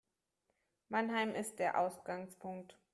[0.89, 2.75] Mannheim ist der Ausgangpunkt